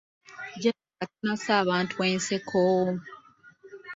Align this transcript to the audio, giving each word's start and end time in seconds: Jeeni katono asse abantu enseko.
Jeeni 0.61 0.83
katono 0.97 1.31
asse 1.35 1.51
abantu 1.61 1.95
enseko. 2.11 2.63